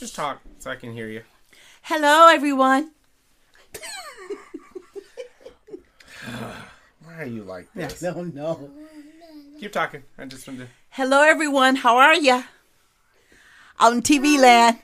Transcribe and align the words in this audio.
Just 0.00 0.14
talk 0.14 0.40
so 0.58 0.70
I 0.70 0.76
can 0.76 0.94
hear 0.94 1.08
you. 1.08 1.22
Hello, 1.82 2.26
everyone. 2.28 2.92
Why 7.04 7.16
are 7.18 7.26
you 7.26 7.42
like 7.42 7.70
this? 7.74 8.00
No, 8.00 8.22
no. 8.22 8.70
Keep 9.60 9.72
talking. 9.72 10.02
I 10.16 10.24
just 10.24 10.48
wanted 10.48 10.60
to. 10.60 10.68
Hello, 10.88 11.20
everyone. 11.20 11.76
How 11.76 11.98
are 11.98 12.14
ya? 12.14 12.44
Out 13.78 13.92
in 13.92 14.00
TV 14.00 14.40
land. 14.40 14.78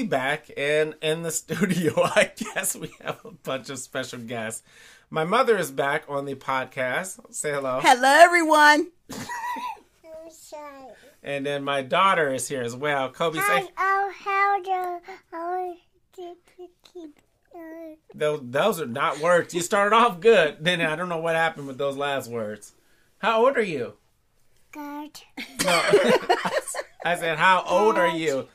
We 0.00 0.06
back 0.06 0.50
and 0.56 0.94
in 1.02 1.22
the 1.22 1.30
studio. 1.30 1.92
I 1.96 2.30
guess 2.34 2.74
we 2.74 2.90
have 3.02 3.20
a 3.24 3.32
bunch 3.32 3.70
of 3.70 3.78
special 3.78 4.18
guests. 4.18 4.62
My 5.10 5.24
mother 5.24 5.58
is 5.58 5.70
back 5.70 6.04
on 6.08 6.24
the 6.24 6.34
podcast. 6.34 7.34
Say 7.34 7.52
hello. 7.52 7.80
Hello, 7.82 8.08
everyone. 8.08 8.88
And 11.22 11.44
then 11.44 11.62
my 11.64 11.82
daughter 11.82 12.32
is 12.32 12.48
here 12.48 12.62
as 12.62 12.74
well. 12.74 13.10
Kobe, 13.10 13.38
say 13.40 13.68
Oh, 13.78 14.10
how 14.24 14.62
do 14.62 15.00
how 15.30 15.74
do 16.16 16.34
keep 16.82 17.20
those. 18.14 18.40
Those 18.42 18.80
are 18.80 18.86
not 18.86 19.20
words. 19.20 19.52
You 19.52 19.60
started 19.60 19.94
off 19.94 20.20
good. 20.20 20.56
Then 20.60 20.80
I 20.80 20.96
don't 20.96 21.10
know 21.10 21.18
what 21.18 21.36
happened 21.36 21.66
with 21.66 21.76
those 21.76 21.98
last 21.98 22.30
words. 22.30 22.72
How 23.18 23.44
old 23.44 23.58
are 23.58 23.62
you? 23.62 23.98
God? 24.72 25.10
No. 25.62 25.82
I 27.04 27.16
said, 27.16 27.36
how 27.36 27.64
old 27.68 27.98
are 27.98 28.08
you? 28.08 28.48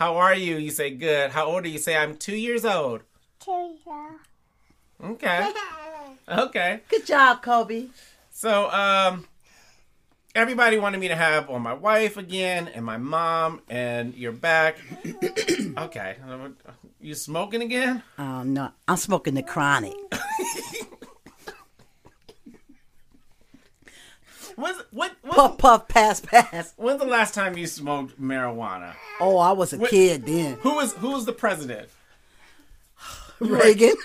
How 0.00 0.16
are 0.16 0.34
you? 0.34 0.56
You 0.56 0.70
say 0.70 0.88
good. 0.88 1.30
How 1.30 1.44
old 1.44 1.66
are 1.66 1.68
you? 1.68 1.76
Say 1.76 1.94
I'm 1.94 2.16
two 2.16 2.34
years 2.34 2.64
old. 2.64 3.02
To 3.40 3.50
you. 3.86 5.10
Okay. 5.10 5.52
Okay. 6.28 6.80
Good 6.88 7.06
job, 7.06 7.42
Kobe. 7.42 7.86
So, 8.30 8.70
um, 8.70 9.26
everybody 10.32 10.78
wanted 10.78 11.00
me 11.00 11.08
to 11.08 11.16
have 11.16 11.50
on 11.50 11.60
my 11.60 11.74
wife 11.74 12.16
again 12.16 12.68
and 12.68 12.84
my 12.84 12.98
mom, 12.98 13.62
and 13.68 14.14
you're 14.14 14.30
back. 14.30 14.76
okay. 15.76 16.16
You 17.00 17.14
smoking 17.16 17.62
again? 17.62 18.04
Oh, 18.16 18.44
no. 18.44 18.70
I'm 18.86 18.96
smoking 18.96 19.34
the 19.34 19.42
chronic. 19.42 19.94
When's, 24.60 24.82
what, 24.90 25.12
what, 25.22 25.34
Puff, 25.36 25.58
puff, 25.58 25.88
pass, 25.88 26.20
pass. 26.20 26.74
when's 26.76 27.00
the 27.00 27.06
last 27.06 27.34
time 27.34 27.56
you 27.56 27.66
smoked 27.66 28.20
marijuana? 28.20 28.94
Oh, 29.20 29.38
I 29.38 29.52
was 29.52 29.72
a 29.72 29.78
What- 29.78 29.90
kid 29.90 30.26
then. 30.26 30.58
Who 30.62 30.74
was 30.76 30.92
who 30.94 31.12
was 31.12 31.24
the 31.24 31.32
president? 31.32 31.88
Reagan. 33.40 33.94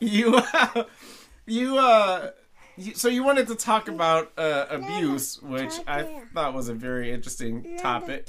You, 0.00 0.34
uh, 0.34 0.84
you, 1.46 1.78
uh, 1.78 2.30
you, 2.76 2.94
so 2.94 3.06
you 3.08 3.22
wanted 3.22 3.46
to 3.48 3.54
talk 3.54 3.86
about 3.86 4.32
uh, 4.36 4.66
abuse, 4.68 5.40
which 5.40 5.72
I 5.86 6.22
thought 6.34 6.54
was 6.54 6.68
a 6.68 6.74
very 6.74 7.12
interesting 7.12 7.78
topic. 7.78 8.26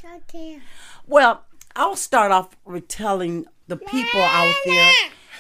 Well, 1.07 1.43
I'll 1.75 1.95
start 1.95 2.31
off 2.31 2.55
with 2.63 2.87
telling 2.87 3.45
the 3.67 3.77
people 3.77 4.21
out 4.21 4.53
there 4.65 4.91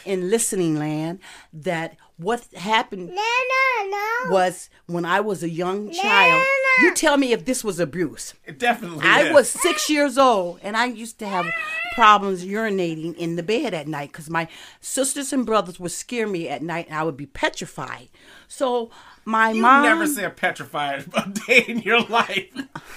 in 0.05 0.29
listening 0.29 0.77
land 0.77 1.19
that 1.53 1.95
what 2.17 2.45
happened 2.55 3.07
No, 3.07 3.15
no, 3.15 3.89
no. 3.89 4.31
was 4.31 4.69
when 4.85 5.03
I 5.05 5.19
was 5.19 5.43
a 5.43 5.49
young 5.49 5.91
child. 5.91 6.43
You 6.81 6.93
tell 6.95 7.17
me 7.17 7.33
if 7.33 7.45
this 7.45 7.63
was 7.63 7.79
abuse. 7.79 8.33
It 8.45 8.57
definitely. 8.57 9.05
I 9.07 9.23
is. 9.27 9.33
was 9.33 9.49
six 9.49 9.89
years 9.89 10.17
old, 10.17 10.59
and 10.63 10.75
I 10.75 10.85
used 10.85 11.19
to 11.19 11.27
have 11.27 11.45
problems 11.93 12.43
urinating 12.45 13.15
in 13.15 13.35
the 13.35 13.43
bed 13.43 13.73
at 13.75 13.87
night 13.87 14.11
because 14.11 14.29
my 14.29 14.47
sisters 14.81 15.31
and 15.33 15.45
brothers 15.45 15.79
would 15.79 15.91
scare 15.91 16.27
me 16.27 16.49
at 16.49 16.63
night, 16.63 16.87
and 16.87 16.95
I 16.95 17.03
would 17.03 17.17
be 17.17 17.27
petrified. 17.27 18.09
So 18.47 18.89
my 19.25 19.51
You 19.51 19.61
mom, 19.61 19.83
never 19.83 20.07
said 20.07 20.35
petrified 20.35 21.05
a 21.13 21.29
day 21.47 21.63
in 21.67 21.79
your 21.81 22.01
life. 22.01 22.49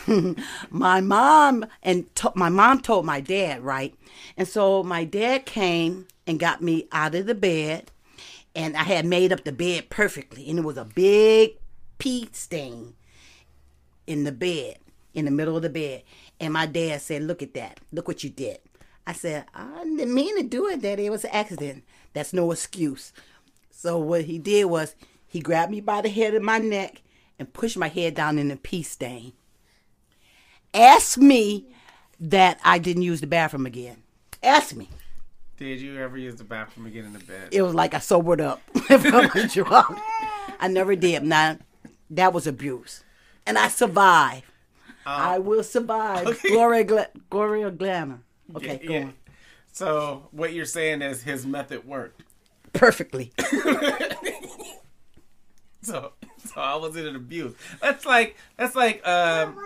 my 0.71 1.01
mom, 1.01 1.67
and 1.83 2.15
to, 2.17 2.33
my 2.35 2.49
mom 2.49 2.81
told 2.81 3.05
my 3.05 3.21
dad, 3.21 3.63
right? 3.63 3.95
And 4.37 4.47
so 4.49 4.83
my 4.83 5.05
dad 5.05 5.45
came 5.47 6.07
and 6.27 6.41
got 6.41 6.63
me 6.63 6.89
out 6.93 7.15
of 7.15 7.27
the 7.27 7.35
bed, 7.35 7.91
and 8.55 8.77
I 8.77 8.83
had 8.83 9.05
made 9.05 9.33
up 9.33 9.45
the 9.45 9.53
bed 9.53 9.91
perfectly, 9.91 10.49
and 10.49 10.59
it 10.59 10.63
was 10.63 10.77
a 10.77 10.85
big 10.85 11.57
pee 11.99 12.29
stain 12.33 12.95
in 14.07 14.25
the 14.25 14.33
bed, 14.33 14.79
in 15.15 15.25
the 15.25 15.31
middle 15.31 15.57
of 15.57 15.63
the 15.63 15.71
bed. 15.71 16.03
And 16.41 16.53
my 16.53 16.67
dad 16.67 17.01
said, 17.01 17.23
Look 17.23 17.43
at 17.43 17.55
that. 17.55 17.81
Look 17.93 18.09
what 18.09 18.25
you 18.25 18.31
did. 18.31 18.59
I 19.07 19.13
said, 19.13 19.45
I 19.55 19.85
didn't 19.85 20.15
mean 20.15 20.37
to 20.37 20.43
do 20.43 20.69
it, 20.69 20.83
Daddy. 20.83 21.07
It 21.07 21.11
was 21.11 21.25
an 21.25 21.31
accident. 21.33 21.85
That's 22.13 22.33
no 22.33 22.51
excuse. 22.51 23.13
So 23.71 23.99
what 23.99 24.25
he 24.25 24.39
did 24.39 24.65
was 24.65 24.97
he 25.27 25.41
grabbed 25.41 25.71
me 25.71 25.81
by 25.81 26.01
the 26.01 26.09
head 26.09 26.35
of 26.35 26.43
my 26.43 26.59
neck 26.59 27.03
and 27.39 27.53
pushed 27.53 27.77
my 27.77 27.89
head 27.89 28.15
down 28.15 28.39
in 28.39 28.49
the 28.49 28.57
pee 28.57 28.83
stain. 28.83 29.33
Ask 30.75 31.19
me 31.19 31.67
that 32.19 32.59
I 32.65 32.79
didn't 32.79 33.03
use 33.03 33.21
the 33.21 33.27
bathroom 33.27 33.67
again. 33.67 34.03
Ask 34.43 34.75
me. 34.75 34.89
Did 35.59 35.81
you 35.81 35.99
ever 35.99 36.19
use 36.19 36.37
the 36.37 36.45
bathroom 36.45 36.87
again 36.87 37.05
in 37.07 37.13
the 37.15 37.19
bed? 37.21 37.49
It 37.51 37.63
was 37.63 37.75
like 37.75 37.95
I 37.95 37.99
sobered 37.99 38.41
up 38.41 38.61
from 38.87 39.07
a 39.07 39.49
drunk. 39.53 39.99
I 40.61 40.69
never 40.69 40.95
did. 40.97 41.23
Now, 41.23 41.59
that 42.11 42.33
was 42.33 42.47
abuse. 42.47 43.03
And 43.47 43.57
I 43.59 43.69
survived. 43.69 44.45
I 45.07 45.39
will 45.39 45.63
survive. 45.63 46.27
okay. 46.27 46.49
Gloria, 46.51 46.85
Gla- 46.85 47.09
Gloria 47.31 47.71
Glamour. 47.71 48.19
Okay, 48.57 48.79
go 48.87 48.93
Yeah. 48.93 49.01
on. 49.05 49.15
So 49.73 50.29
what 50.33 50.53
you're 50.53 50.65
saying 50.65 51.01
is 51.03 51.23
his 51.23 51.47
method 51.47 51.87
worked. 51.87 52.23
Perfectly. 52.73 53.33
So, 55.83 56.15
so 56.45 56.61
I 56.61 56.75
was 56.75 56.97
in 56.97 57.07
an 57.07 57.15
abuse. 57.15 57.55
That's 57.81 58.05
like 58.05 58.37
that's 58.57 58.75
like 58.75 59.07
um 59.07 59.57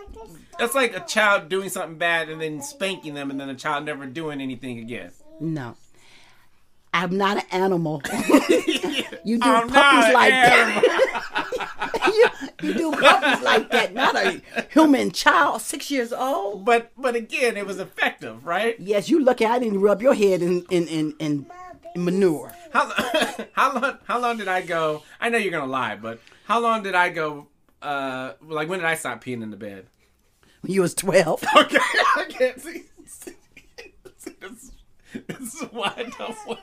that's 0.58 0.74
like 0.74 0.94
a 0.94 1.00
child 1.00 1.48
doing 1.48 1.70
something 1.70 1.96
bad 1.96 2.28
and 2.28 2.38
then 2.38 2.60
spanking 2.60 3.14
them 3.14 3.30
and 3.30 3.40
then 3.40 3.48
a 3.48 3.54
child 3.54 3.86
never 3.86 4.04
doing 4.04 4.42
anything 4.42 4.78
again. 4.80 5.12
No. 5.40 5.76
I'm 6.92 7.16
not 7.16 7.38
an 7.38 7.44
animal. 7.52 8.02
you 9.24 9.38
do 9.38 9.48
I'm 9.48 9.68
puppies 9.68 10.14
like 10.14 10.30
that. 10.32 10.82
you, 12.62 12.68
you 12.68 12.74
do 12.74 12.90
puppies 12.92 13.44
like 13.44 13.70
that, 13.70 13.94
not 13.94 14.16
a 14.16 14.42
human 14.70 15.12
child, 15.12 15.62
six 15.62 15.90
years 15.90 16.12
old. 16.12 16.64
But 16.64 16.90
but 16.98 17.14
again, 17.14 17.56
it 17.56 17.64
was 17.66 17.78
effective, 17.78 18.44
right? 18.44 18.78
Yes, 18.80 19.08
you 19.08 19.22
lucky 19.22 19.46
I 19.46 19.58
didn't 19.58 19.80
rub 19.80 20.02
your 20.02 20.14
head 20.14 20.42
in, 20.42 20.64
in, 20.70 20.88
in, 20.88 21.14
in 21.20 21.46
manure. 21.94 22.52
How 22.72 22.92
how 23.52 23.72
long 23.80 23.98
how 24.04 24.18
long 24.18 24.36
did 24.36 24.48
I 24.48 24.62
go? 24.62 25.02
I 25.20 25.28
know 25.28 25.38
you're 25.38 25.52
gonna 25.52 25.70
lie, 25.70 25.96
but 25.96 26.20
how 26.44 26.60
long 26.60 26.82
did 26.82 26.94
I 26.94 27.10
go? 27.10 27.46
Uh, 27.80 28.32
like 28.43 28.69
when 28.69 28.81
did 28.81 28.86
I 28.86 28.96
stop 28.96 29.22
peeing 29.25 29.43
in 29.43 29.50
the 29.50 29.56
bed? 29.56 29.86
when 30.60 30.72
you 30.72 30.82
was 30.82 30.94
12. 30.94 31.44
Okay, 31.56 31.78
okay. 32.19 32.52
See, 32.58 32.82
see, 33.06 33.32
see, 34.19 34.32
this, 34.40 34.72
this 35.26 35.54
is 35.54 35.62
why 35.72 35.92
I 35.96 36.02
don't 36.18 36.46
want. 36.46 36.60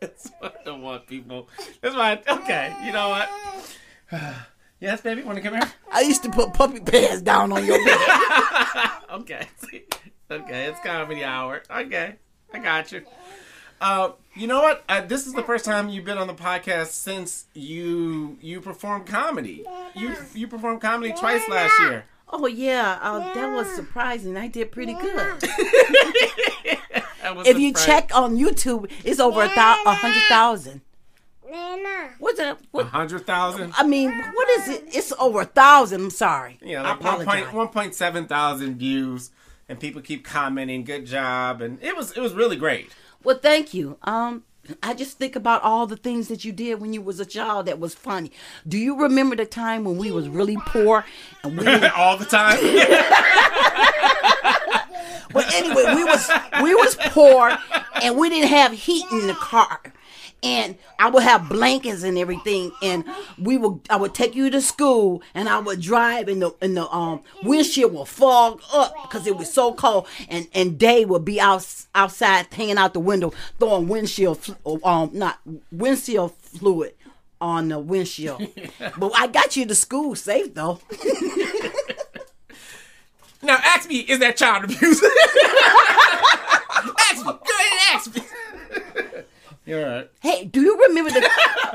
This 0.00 0.26
is 0.26 0.32
why 0.38 0.48
I 0.48 0.64
don't 0.64 0.82
want 0.82 1.06
people. 1.06 1.48
That's 1.80 1.94
why. 1.94 2.20
I, 2.26 2.34
okay, 2.38 2.74
you 2.84 2.92
know 2.92 3.08
what? 3.08 3.28
yes, 4.80 5.00
baby, 5.00 5.22
want 5.22 5.36
to 5.36 5.42
come 5.42 5.54
here? 5.54 5.72
I 5.90 6.02
used 6.02 6.22
to 6.24 6.30
put 6.30 6.52
puppy 6.54 6.80
pads 6.80 7.22
down 7.22 7.52
on 7.52 7.64
your 7.64 7.82
bed. 7.84 7.98
Okay, 9.08 9.46
okay, 10.30 10.64
it's 10.66 10.80
comedy 10.80 11.24
hour. 11.24 11.62
Okay, 11.70 12.16
I 12.52 12.58
got 12.58 12.92
you. 12.92 13.02
Uh, 13.80 14.10
you 14.34 14.46
know 14.46 14.60
what? 14.60 14.84
Uh, 14.88 15.00
this 15.00 15.26
is 15.26 15.32
the 15.32 15.42
first 15.42 15.64
time 15.64 15.88
you've 15.88 16.04
been 16.04 16.18
on 16.18 16.26
the 16.26 16.34
podcast 16.34 16.88
since 16.88 17.46
you 17.54 18.36
you 18.42 18.60
performed 18.60 19.06
comedy. 19.06 19.64
You 19.94 20.14
you 20.34 20.48
performed 20.48 20.82
comedy 20.82 21.14
twice 21.18 21.48
last 21.48 21.78
year. 21.80 22.04
Oh, 22.28 22.46
yeah. 22.46 22.98
Uh, 23.00 23.32
that 23.34 23.52
was 23.54 23.68
surprising. 23.76 24.36
I 24.36 24.48
did 24.48 24.72
pretty 24.72 24.94
good. 24.94 25.42
That 27.46 27.50
If 27.56 27.58
you 27.58 27.68
surprising. 27.68 27.92
check 27.92 28.10
on 28.14 28.36
YouTube, 28.36 28.90
it's 29.04 29.20
over 29.20 29.42
a, 29.42 29.48
thousand, 29.48 29.86
a 29.86 29.94
hundred 29.94 30.22
thousand. 30.28 30.80
Nana. 31.48 32.10
What's 32.18 32.38
that? 32.38 32.58
A 32.74 32.84
hundred 32.84 33.26
thousand. 33.26 33.72
I 33.76 33.86
mean, 33.86 34.10
what 34.10 34.48
is 34.60 34.68
it? 34.68 34.84
It's 34.88 35.12
over 35.18 35.42
a 35.42 35.44
thousand. 35.44 36.00
I'm 36.02 36.10
sorry. 36.10 36.58
Yeah, 36.60 36.82
I 36.82 36.90
like 36.90 37.00
one 37.02 37.08
apologize. 37.14 37.42
point 37.44 37.54
one 37.54 37.68
point 37.68 37.94
seven 37.94 38.26
thousand 38.26 38.76
views, 38.78 39.30
and 39.68 39.78
people 39.78 40.02
keep 40.02 40.24
commenting, 40.24 40.84
"Good 40.84 41.06
job," 41.06 41.62
and 41.62 41.78
it 41.82 41.96
was 41.96 42.12
it 42.12 42.20
was 42.20 42.32
really 42.34 42.56
great. 42.56 42.90
Well, 43.22 43.38
thank 43.38 43.72
you. 43.74 43.96
Um, 44.02 44.42
I 44.82 44.94
just 44.94 45.18
think 45.18 45.36
about 45.36 45.62
all 45.62 45.86
the 45.86 45.96
things 45.96 46.26
that 46.28 46.44
you 46.44 46.50
did 46.52 46.80
when 46.80 46.92
you 46.92 47.00
was 47.00 47.20
a 47.20 47.24
child 47.24 47.66
that 47.66 47.78
was 47.78 47.94
funny. 47.94 48.32
Do 48.66 48.76
you 48.78 49.00
remember 49.00 49.36
the 49.36 49.46
time 49.46 49.84
when 49.84 49.96
we 49.96 50.10
was 50.10 50.28
really 50.28 50.56
poor 50.66 51.04
and 51.44 51.56
we 51.56 51.66
All 51.96 52.16
the 52.16 52.24
time. 52.24 52.58
But 55.36 55.54
anyway, 55.54 55.94
we 55.94 56.04
was 56.04 56.30
we 56.62 56.74
was 56.74 56.96
poor 57.10 57.56
and 58.02 58.16
we 58.16 58.28
didn't 58.30 58.48
have 58.48 58.72
heat 58.72 59.04
in 59.12 59.26
the 59.26 59.34
car. 59.34 59.80
And 60.42 60.76
I 60.98 61.08
would 61.10 61.22
have 61.22 61.48
blankets 61.48 62.02
and 62.02 62.16
everything, 62.18 62.70
and 62.82 63.04
we 63.38 63.56
would 63.56 63.80
I 63.88 63.96
would 63.96 64.14
take 64.14 64.34
you 64.34 64.50
to 64.50 64.60
school, 64.60 65.22
and 65.34 65.48
I 65.48 65.58
would 65.58 65.80
drive, 65.80 66.28
and 66.28 66.42
the 66.42 66.54
and 66.60 66.76
the 66.76 66.86
um 66.90 67.22
windshield 67.42 67.92
would 67.94 68.06
fog 68.06 68.60
up 68.72 68.92
because 69.02 69.26
it 69.26 69.36
was 69.36 69.52
so 69.52 69.72
cold, 69.72 70.06
and 70.28 70.46
and 70.54 70.78
Dave 70.78 71.08
would 71.08 71.24
be 71.24 71.40
out 71.40 71.66
outside 71.94 72.46
hanging 72.52 72.76
out 72.76 72.92
the 72.92 73.00
window 73.00 73.32
throwing 73.58 73.88
windshield 73.88 74.56
um 74.84 75.10
not 75.14 75.40
windshield 75.72 76.34
fluid 76.36 76.94
on 77.40 77.68
the 77.68 77.78
windshield. 77.78 78.46
but 78.98 79.12
I 79.16 79.26
got 79.28 79.56
you 79.56 79.64
to 79.66 79.74
school 79.74 80.14
safe 80.14 80.54
though. 80.54 80.80
now 83.46 83.58
ask 83.62 83.88
me, 83.88 84.00
is 84.00 84.18
that 84.18 84.36
child 84.36 84.64
abuse? 84.64 85.02
ask 87.10 87.24
me. 87.24 87.32
Go 87.32 87.54
ahead 87.54 87.72
and 87.72 87.80
ask 87.94 88.14
me. 88.14 88.22
You're 89.66 89.84
right. 89.84 90.10
Hey, 90.20 90.44
do 90.44 90.60
you 90.62 90.80
remember 90.86 91.10
the? 91.10 91.28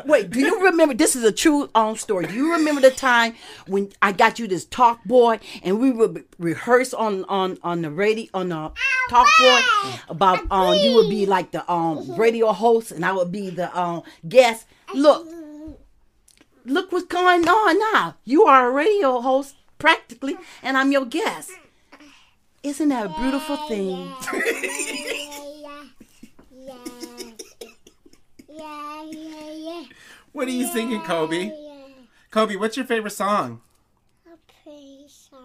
wait, 0.06 0.29
do 0.29 0.39
you 0.39 0.63
remember? 0.63 0.94
This 0.94 1.13
is 1.18 1.25
a 1.25 1.31
true 1.31 1.69
um 1.75 1.97
story. 1.97 2.25
Do 2.25 2.33
you 2.33 2.53
remember 2.53 2.79
the 2.79 2.89
time 2.91 3.35
when 3.68 3.91
I 4.01 4.13
got 4.13 4.39
you 4.39 4.47
this 4.47 4.63
talk 4.63 5.03
boy 5.03 5.39
and 5.62 5.79
we 5.81 5.91
would 5.91 6.23
rehearse 6.39 6.94
on 6.94 7.25
on 7.25 7.57
on 7.63 7.81
the 7.81 7.91
radio 7.91 8.29
on 8.33 8.50
the 8.50 8.71
talk 9.09 9.27
boy 9.39 9.59
about 10.07 10.39
um 10.51 10.75
you 10.75 10.95
would 10.95 11.09
be 11.09 11.25
like 11.25 11.51
the 11.51 11.69
um 11.69 12.15
radio 12.15 12.53
host 12.53 12.91
and 12.91 13.06
I 13.06 13.12
would 13.12 13.31
be 13.31 13.50
the 13.50 13.77
um 13.77 14.03
guest. 14.27 14.68
Look, 14.94 15.27
look 16.63 16.94
what's 16.94 17.07
going 17.07 17.45
on 17.45 17.94
now. 17.94 18.15
You 18.23 18.45
are 18.45 18.69
a 18.69 18.71
radio 18.71 19.19
host 19.19 19.56
practically, 19.81 20.38
and 20.63 20.78
I'm 20.78 20.92
your 20.92 21.06
guest. 21.06 21.51
Isn't 22.63 22.89
that 22.89 23.07
a 23.07 23.19
beautiful 23.19 23.57
thing? 23.68 24.13
Yeah, 28.48 29.04
yeah, 29.04 29.04
yeah, 29.04 29.51
yeah. 29.54 29.83
What 30.31 30.48
are 30.48 30.51
you 30.51 30.68
singing, 30.68 31.01
Kobe? 31.01 31.45
Yeah, 31.45 31.88
Kobe, 32.30 32.56
what's 32.56 32.78
your 32.78 32.86
favorite 32.86 33.12
song? 33.12 33.62
a 34.25 34.38
pretty 34.63 35.06
song. 35.07 35.42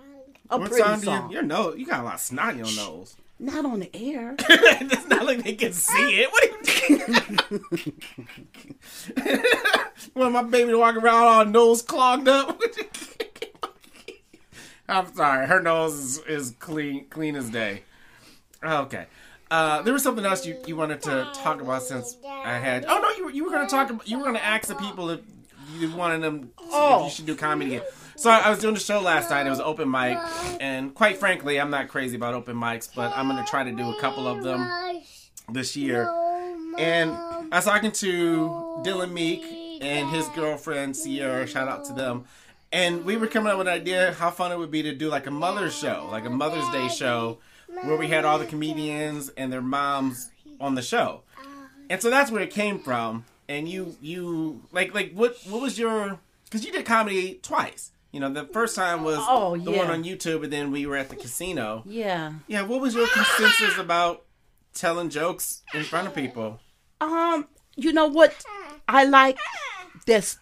A 0.51 0.59
what 0.59 0.69
pretty 0.69 0.83
song, 0.85 1.01
song. 1.01 1.29
do 1.29 1.35
you? 1.35 1.41
Your 1.41 1.43
nose. 1.43 1.79
You 1.79 1.87
got 1.87 2.01
a 2.01 2.03
lot 2.05 2.15
of 2.15 2.21
snot 2.21 2.53
in 2.53 2.59
your 2.59 2.77
nose. 2.77 3.17
Not 3.39 3.65
on 3.65 3.81
the 3.81 3.91
air. 3.95 4.35
it's 4.39 5.09
not 5.09 5.27
like 5.27 5.43
they 5.45 5.55
can 5.55 5.73
see 5.73 6.25
it. 6.25 6.31
What 6.31 6.45
are 6.45 6.49
you 7.79 7.93
Want 10.15 10.33
my 10.35 10.43
baby 10.43 10.71
to 10.71 10.79
walk 10.79 10.97
around 10.97 11.23
all 11.25 11.45
nose 11.45 11.83
clogged 11.83 12.29
up? 12.29 12.61
I'm 14.89 15.15
sorry. 15.15 15.47
Her 15.47 15.61
nose 15.61 15.95
is, 15.95 16.19
is 16.27 16.51
clean 16.59 17.07
clean 17.09 17.37
as 17.37 17.51
day. 17.51 17.83
Okay. 18.63 19.07
Uh, 19.51 19.83
there 19.83 19.93
was 19.93 20.03
something 20.03 20.25
else 20.25 20.45
you, 20.45 20.57
you 20.67 20.75
wanted 20.75 21.01
to 21.03 21.29
talk 21.35 21.61
about 21.61 21.83
since 21.83 22.17
I 22.27 22.59
had. 22.59 22.85
Oh 22.89 22.99
no, 23.01 23.11
you 23.17 23.25
were, 23.27 23.31
you 23.31 23.45
were 23.45 23.51
going 23.51 23.67
to 23.67 23.71
talk. 23.71 23.91
About, 23.91 24.09
you 24.09 24.17
were 24.19 24.25
going 24.25 24.35
to 24.37 24.45
ask 24.45 24.67
the 24.67 24.75
people 24.75 25.11
if 25.11 25.21
you 25.79 25.95
wanted 25.95 26.23
them 26.23 26.51
if 26.61 26.67
Oh. 26.73 27.05
you 27.05 27.11
should 27.11 27.27
do 27.27 27.37
comedy 27.37 27.77
again. 27.77 27.87
So 28.17 28.31
I 28.31 28.49
was 28.51 28.59
doing 28.61 28.75
the 28.75 28.81
show 28.81 29.01
last 29.01 29.31
night. 29.31 29.47
It 29.47 29.51
was 29.51 29.61
open 29.61 29.91
mic, 29.91 30.17
and 30.59 30.95
quite 30.95 31.19
frankly, 31.19 31.61
I'm 31.61 31.71
not 31.71 31.89
crazy 31.89 32.17
about 32.17 32.33
open 32.35 32.57
mics, 32.57 32.89
but 32.93 33.13
I'm 33.17 33.29
going 33.29 33.43
to 33.45 33.49
try 33.49 33.63
to 33.63 33.73
do 33.73 33.91
a 33.91 34.01
couple 34.01 34.27
of 34.27 34.43
them 34.43 34.67
this 35.53 35.77
year. 35.77 36.11
And 36.79 37.11
I 37.13 37.49
was 37.57 37.65
talking 37.67 37.93
to 37.93 38.49
Dylan 38.85 39.13
Meek 39.13 39.83
and 39.83 40.09
his 40.11 40.27
girlfriend 40.31 40.97
Sierra. 40.97 41.47
Shout 41.47 41.69
out 41.69 41.85
to 41.87 41.93
them. 41.93 42.25
And 42.77 43.07
we 43.07 43.17
were 43.17 43.27
coming 43.27 43.51
up 43.51 43.57
with 43.57 43.69
an 43.69 43.73
idea 43.73 44.13
how 44.13 44.31
fun 44.31 44.53
it 44.53 44.59
would 44.59 44.71
be 44.71 44.83
to 44.83 44.95
do 44.95 45.09
like 45.09 45.27
a 45.27 45.31
Mother's 45.31 45.75
show, 45.75 46.07
like 46.13 46.27
a 46.27 46.31
Mother's 46.31 46.69
Day 46.69 46.89
show, 46.89 47.39
where 47.69 47.97
we 47.97 48.09
had 48.09 48.27
all 48.27 48.39
the 48.39 48.45
comedians 48.45 49.31
and 49.31 49.51
their 49.51 49.63
moms 49.63 50.29
on 50.61 50.75
the 50.75 50.83
show. 50.83 51.23
And 51.89 52.03
so 52.03 52.11
that's 52.11 52.31
where 52.31 52.43
it 52.43 52.51
came 52.51 52.79
from. 52.79 53.25
And 53.49 53.67
you, 53.67 53.97
you 54.03 54.61
like, 54.73 54.93
like 54.93 55.13
what, 55.15 55.39
what 55.49 55.63
was 55.63 55.79
your? 55.79 56.19
Because 56.45 56.67
you 56.67 56.71
did 56.73 56.85
comedy 56.85 57.41
twice. 57.41 57.93
You 58.13 58.21
know, 58.21 58.31
the 58.31 58.45
first 58.45 58.77
time 58.77 59.05
was 59.05 59.21
Oh, 59.21 59.57
the 59.57 59.73
yeah. 59.73 59.79
one 59.79 59.91
on 59.91 60.05
YouTube, 60.05 60.45
and 60.45 60.53
then 60.53 60.71
we 60.71 60.85
were 60.85 60.97
at 60.97 61.09
the 61.09 61.17
casino. 61.17 61.83
Yeah. 61.87 62.35
Yeah, 62.47 62.61
what 62.63 62.83
was 62.83 62.95
your 62.95 63.09
consensus 63.09 63.79
about 63.79 64.25
telling 64.75 65.09
jokes 65.09 65.63
in 65.73 65.83
front 65.83 66.09
of 66.09 66.15
people? 66.15 66.61
Um, 67.01 67.47
you 67.75 67.95
know 67.95 68.07
what 68.07 68.35
I 68.87 69.05
like 69.05 69.39
this 70.05 70.39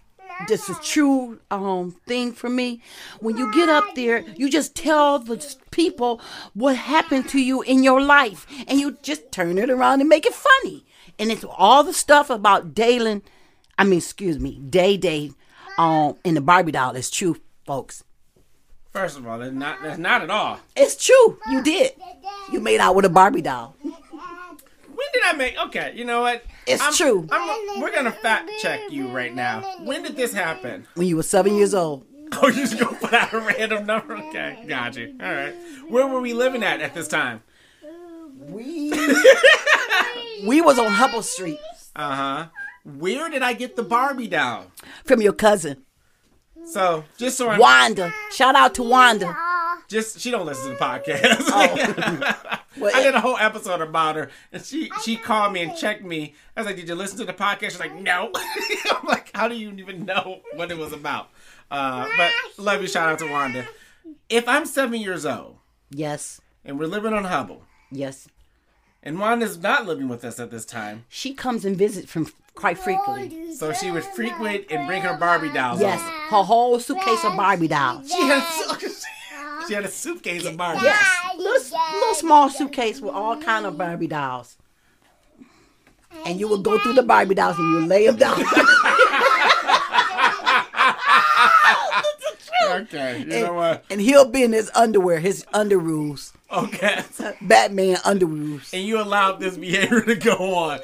this 0.48 0.68
is 0.68 0.78
true 0.80 1.40
um 1.50 1.92
thing 2.06 2.32
for 2.32 2.48
me. 2.48 2.80
When 3.20 3.36
you 3.36 3.52
get 3.52 3.68
up 3.68 3.94
there, 3.94 4.24
you 4.36 4.50
just 4.50 4.74
tell 4.74 5.18
the 5.18 5.54
people 5.70 6.20
what 6.54 6.76
happened 6.76 7.28
to 7.30 7.40
you 7.40 7.62
in 7.62 7.82
your 7.82 8.00
life 8.00 8.46
and 8.68 8.80
you 8.80 8.96
just 9.02 9.30
turn 9.32 9.58
it 9.58 9.70
around 9.70 10.00
and 10.00 10.08
make 10.08 10.26
it 10.26 10.34
funny. 10.34 10.84
And 11.18 11.30
it's 11.30 11.44
all 11.44 11.84
the 11.84 11.92
stuff 11.92 12.30
about 12.30 12.74
Dalen, 12.74 13.22
I 13.78 13.84
mean, 13.84 13.98
excuse 13.98 14.38
me, 14.38 14.58
Day 14.58 14.96
Day 14.96 15.32
um 15.78 16.16
in 16.24 16.34
the 16.34 16.40
Barbie 16.40 16.72
doll 16.72 16.96
is 16.96 17.10
true, 17.10 17.36
folks. 17.66 18.04
First 18.92 19.18
of 19.18 19.26
all, 19.26 19.38
that's 19.38 19.52
not 19.52 19.82
that's 19.82 19.98
not 19.98 20.22
at 20.22 20.30
all. 20.30 20.60
It's 20.76 20.96
true. 21.04 21.38
You 21.50 21.62
did. 21.62 21.92
You 22.52 22.60
made 22.60 22.80
out 22.80 22.94
with 22.94 23.04
a 23.04 23.08
Barbie 23.08 23.42
doll. 23.42 23.74
When 23.82 25.08
did 25.12 25.22
I 25.24 25.32
make? 25.32 25.58
Okay, 25.66 25.92
you 25.96 26.04
know 26.04 26.20
what? 26.20 26.44
It's 26.66 26.82
I'm- 26.82 26.92
true. 26.94 27.26
I'm, 27.30 27.80
we're 27.80 27.94
gonna 27.94 28.10
fact 28.12 28.50
check 28.60 28.80
you 28.90 29.08
right 29.08 29.34
now. 29.34 29.60
When 29.80 30.02
did 30.02 30.16
this 30.16 30.32
happen? 30.32 30.86
When 30.94 31.06
you 31.06 31.16
were 31.16 31.22
seven 31.22 31.56
years 31.56 31.74
old. 31.74 32.06
Oh, 32.36 32.48
you 32.48 32.54
just 32.66 32.80
gonna 32.80 32.96
put 32.96 33.12
out 33.12 33.32
a 33.32 33.38
random 33.38 33.86
number? 33.86 34.16
Okay, 34.16 34.64
got 34.66 34.96
you. 34.96 35.14
All 35.22 35.32
right. 35.32 35.54
Where 35.88 36.04
were 36.08 36.20
we 36.20 36.32
living 36.32 36.64
at 36.64 36.80
at 36.80 36.92
this 36.92 37.06
time? 37.06 37.42
We 38.48 38.90
we 40.44 40.60
was 40.60 40.76
on 40.80 40.90
Hubble 40.90 41.22
Street 41.22 41.60
Uh 41.94 42.16
huh. 42.16 42.46
Where 42.84 43.28
did 43.30 43.42
I 43.42 43.52
get 43.52 43.76
the 43.76 43.84
Barbie 43.84 44.26
doll? 44.26 44.66
from 45.04 45.22
your 45.22 45.32
cousin 45.32 45.84
So 46.66 47.04
just 47.18 47.38
so 47.38 47.48
I 47.50 47.58
Wanda. 47.58 48.12
Shout 48.32 48.56
out 48.56 48.74
to 48.76 48.82
Wanda. 48.82 49.36
just 49.86 50.18
she 50.18 50.32
don't 50.32 50.44
listen 50.46 50.72
to 50.72 50.76
the 50.76 50.84
podcast. 50.84 51.36
Oh. 51.46 52.58
Well, 52.78 52.90
I 52.94 53.02
did 53.02 53.14
a 53.14 53.20
whole 53.20 53.36
episode 53.36 53.80
about 53.80 54.16
her, 54.16 54.30
and 54.52 54.64
she 54.64 54.90
she 55.02 55.16
called 55.16 55.52
me 55.52 55.62
and 55.62 55.76
checked 55.76 56.02
me. 56.02 56.34
I 56.56 56.60
was 56.60 56.66
like, 56.66 56.76
"Did 56.76 56.88
you 56.88 56.94
listen 56.94 57.18
to 57.18 57.24
the 57.24 57.32
podcast?" 57.32 57.70
She's 57.72 57.80
like, 57.80 57.94
"No." 57.94 58.30
I'm 58.90 59.06
like, 59.06 59.30
"How 59.34 59.48
do 59.48 59.54
you 59.56 59.70
even 59.72 60.04
know 60.04 60.40
what 60.54 60.70
it 60.70 60.78
was 60.78 60.92
about?" 60.92 61.30
Uh, 61.70 62.06
but 62.16 62.30
love 62.58 62.80
you. 62.82 62.88
Shout 62.88 63.08
out 63.08 63.18
to 63.20 63.30
Wanda. 63.30 63.66
If 64.28 64.48
I'm 64.48 64.66
seven 64.66 65.00
years 65.00 65.24
old 65.26 65.56
yes, 65.90 66.40
and 66.64 66.78
we're 66.78 66.86
living 66.86 67.12
on 67.12 67.24
Hubble, 67.24 67.62
yes. 67.90 68.28
and 69.02 69.18
Wanda's 69.18 69.58
not 69.58 69.86
living 69.86 70.08
with 70.08 70.24
us 70.24 70.38
at 70.40 70.50
this 70.50 70.64
time, 70.64 71.04
She 71.08 71.32
comes 71.34 71.64
and 71.64 71.76
visits 71.76 72.10
from 72.10 72.30
quite 72.54 72.78
frequently. 72.78 73.54
so 73.54 73.72
she 73.72 73.90
would 73.90 74.04
frequent 74.04 74.66
and 74.70 74.86
bring 74.86 75.02
her 75.02 75.16
Barbie 75.16 75.52
dolls. 75.52 75.80
Yes, 75.80 76.00
over. 76.00 76.10
her 76.36 76.42
whole 76.44 76.78
suitcase 76.80 77.24
of 77.24 77.36
Barbie 77.36 77.68
dolls. 77.68 78.10
She 78.10 78.22
had 78.22 78.42
she 79.68 79.74
had 79.74 79.84
a 79.84 79.88
suitcase 79.88 80.44
of 80.44 80.56
Barbie. 80.56 80.82
Yes, 80.84 81.06
little, 81.38 81.60
little 81.94 82.14
small 82.14 82.48
suitcase 82.50 83.00
with 83.00 83.14
all 83.14 83.40
kind 83.40 83.66
of 83.66 83.76
Barbie 83.76 84.06
dolls. 84.06 84.56
And 86.26 86.38
you 86.38 86.48
would 86.48 86.62
go 86.62 86.78
through 86.78 86.94
the 86.94 87.02
Barbie 87.02 87.34
dolls 87.34 87.58
and 87.58 87.72
you 87.72 87.86
lay 87.86 88.06
them 88.06 88.16
down. 88.16 88.42
Okay, 92.66 93.20
you 93.20 93.26
know 93.26 93.52
what? 93.52 93.84
and 93.90 94.00
he'll 94.00 94.28
be 94.28 94.42
in 94.42 94.52
his 94.52 94.70
underwear, 94.74 95.20
his 95.20 95.44
underoos, 95.54 96.32
Okay. 96.50 97.02
Batman 97.42 97.96
underoos. 97.96 98.72
And 98.72 98.84
you 98.86 99.00
allowed 99.00 99.40
this 99.40 99.56
behavior 99.56 100.00
to 100.02 100.14
go 100.14 100.54
on. 100.54 100.78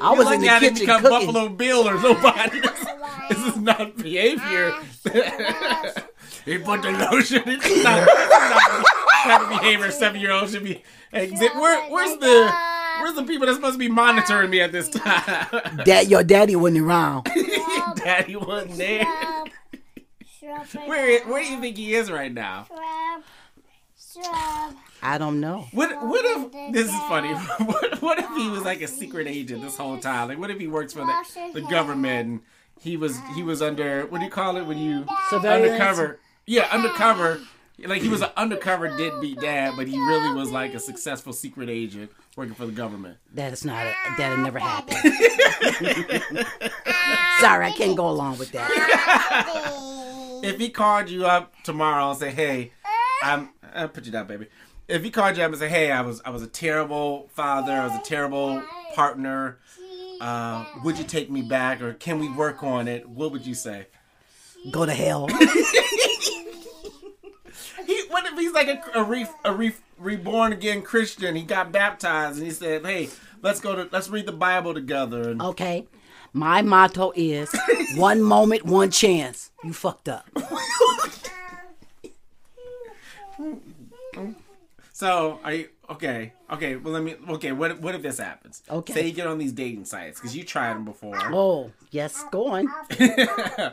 I 0.00 0.12
was 0.12 0.26
like 0.26 0.36
in 0.36 0.42
the 0.42 0.48
how 0.48 0.58
they 0.60 0.68
kitchen 0.68 0.86
become 0.86 1.02
cooking. 1.02 1.26
Buffalo 1.26 1.48
Bill 1.48 1.88
or 1.88 2.00
nobody. 2.00 2.60
this 3.28 3.38
is 3.38 3.56
not 3.56 3.96
behavior. 3.96 4.72
he 6.44 6.58
put 6.58 6.82
the 6.82 7.08
lotion. 7.10 7.42
It's 7.46 7.84
not, 7.84 8.08
it's 8.08 8.30
not 8.30 8.82
the 8.82 8.97
type 9.28 9.42
of 9.42 9.48
behavior 9.60 9.86
a 9.86 9.92
seven 9.92 10.20
year 10.20 10.32
old 10.32 10.50
should 10.50 10.64
be. 10.64 10.82
Exhibit. 11.12 11.54
Where, 11.56 11.90
where's 11.90 12.16
the 12.18 12.52
Where's 13.00 13.14
the 13.14 13.22
people 13.22 13.46
that's 13.46 13.56
supposed 13.56 13.74
to 13.74 13.78
be 13.78 13.88
monitoring 13.88 14.50
me 14.50 14.60
at 14.60 14.72
this 14.72 14.88
time? 14.88 15.80
Dad, 15.84 16.08
your 16.08 16.24
daddy 16.24 16.56
wasn't 16.56 16.80
around. 16.84 17.28
Daddy 17.94 18.34
wasn't 18.34 18.76
there. 18.76 19.04
Where 20.86 21.20
Where 21.26 21.44
do 21.44 21.48
you 21.50 21.60
think 21.60 21.76
he 21.76 21.94
is 21.94 22.10
right 22.10 22.32
now? 22.32 22.66
Shrub, 22.66 24.24
shrub. 24.24 24.74
I 25.02 25.18
don't 25.18 25.40
know. 25.40 25.66
What 25.72 25.90
what 26.06 26.24
if 26.24 26.72
this 26.72 26.86
is 26.86 27.00
funny? 27.02 27.34
What, 27.34 28.02
what 28.02 28.18
if 28.18 28.28
he 28.36 28.48
was 28.48 28.62
like 28.64 28.80
a 28.80 28.88
secret 28.88 29.26
agent 29.28 29.62
this 29.62 29.76
whole 29.76 29.98
time? 29.98 30.28
Like 30.28 30.38
what 30.38 30.50
if 30.50 30.58
he 30.58 30.66
works 30.66 30.92
for 30.94 31.00
the, 31.00 31.50
the 31.54 31.60
government 31.62 32.28
and 32.28 32.40
he 32.80 32.96
was 32.96 33.18
he 33.36 33.42
was 33.42 33.62
under 33.62 34.06
what 34.06 34.18
do 34.18 34.24
you 34.24 34.30
call 34.30 34.56
it 34.56 34.64
when 34.64 34.78
you 34.78 35.04
Surveillance? 35.30 35.72
undercover? 35.72 36.18
Yeah, 36.46 36.66
undercover. 36.72 37.40
Like 37.84 38.02
he 38.02 38.08
was 38.08 38.22
an 38.22 38.30
undercover 38.36 38.88
deadbeat 38.88 39.40
dad, 39.40 39.74
but 39.76 39.86
he 39.86 39.96
really 39.96 40.34
was 40.34 40.50
like 40.50 40.74
a 40.74 40.80
successful 40.80 41.32
secret 41.32 41.68
agent 41.68 42.10
working 42.36 42.54
for 42.54 42.66
the 42.66 42.72
government. 42.72 43.18
That 43.34 43.52
is 43.52 43.64
not. 43.64 43.86
That'll 44.16 44.38
never 44.38 44.58
happen. 44.58 44.96
Sorry, 47.40 47.66
I 47.66 47.72
can't 47.76 47.96
go 47.96 48.08
along 48.08 48.38
with 48.38 48.50
that. 48.52 49.84
If 50.40 50.60
he 50.60 50.68
called 50.68 51.08
you 51.10 51.26
up 51.26 51.52
tomorrow 51.64 52.10
and 52.10 52.18
say, 52.18 52.30
"Hey, 52.30 52.70
I'm," 53.24 53.50
I'll 53.74 53.88
put 53.88 54.06
you 54.06 54.12
down, 54.12 54.28
baby. 54.28 54.46
If 54.86 55.02
he 55.02 55.10
called 55.10 55.36
you 55.36 55.42
up 55.42 55.50
and 55.50 55.58
say, 55.58 55.68
"Hey, 55.68 55.90
I 55.90 56.00
was 56.02 56.22
I 56.24 56.30
was 56.30 56.42
a 56.42 56.46
terrible 56.46 57.28
father, 57.32 57.72
I 57.72 57.86
was 57.86 57.96
a 57.96 58.02
terrible 58.02 58.62
partner," 58.94 59.58
uh, 60.20 60.64
would 60.84 60.96
you 60.96 61.02
take 61.02 61.28
me 61.28 61.42
back, 61.42 61.82
or 61.82 61.92
can 61.92 62.20
we 62.20 62.28
work 62.30 62.62
on 62.62 62.86
it? 62.86 63.08
What 63.08 63.32
would 63.32 63.44
you 63.46 63.54
say? 63.54 63.88
Go 64.70 64.86
to 64.86 64.94
hell. 64.94 65.28
What 68.28 68.38
if 68.38 68.44
he's 68.44 68.52
like 68.52 68.68
a, 68.68 68.82
a, 69.00 69.02
re, 69.02 69.26
a 69.44 69.54
re, 69.54 69.72
reborn 69.98 70.52
again 70.52 70.82
Christian? 70.82 71.34
He 71.34 71.44
got 71.44 71.72
baptized 71.72 72.36
and 72.36 72.46
he 72.46 72.52
said, 72.52 72.84
"Hey, 72.84 73.08
let's 73.40 73.58
go 73.58 73.74
to 73.74 73.88
let's 73.90 74.10
read 74.10 74.26
the 74.26 74.32
Bible 74.32 74.74
together." 74.74 75.30
And 75.30 75.40
Okay. 75.40 75.86
My 76.34 76.60
motto 76.60 77.12
is 77.16 77.50
one 77.96 78.20
moment, 78.20 78.66
one 78.66 78.90
chance. 78.90 79.50
You 79.64 79.72
fucked 79.72 80.10
up. 80.10 80.28
so, 84.92 85.40
are 85.42 85.54
you 85.54 85.70
okay? 85.88 86.34
Okay, 86.50 86.76
well, 86.76 86.92
let 86.92 87.02
me. 87.02 87.14
Okay, 87.30 87.52
what 87.52 87.80
what 87.80 87.94
if 87.94 88.02
this 88.02 88.18
happens? 88.18 88.62
Okay. 88.68 88.92
Say 88.92 89.06
you 89.06 89.12
get 89.12 89.26
on 89.26 89.38
these 89.38 89.52
dating 89.52 89.86
sites 89.86 90.20
because 90.20 90.36
you 90.36 90.44
tried 90.44 90.74
them 90.74 90.84
before. 90.84 91.16
Oh, 91.32 91.70
yes, 91.90 92.22
go 92.30 92.48
on. 92.48 92.68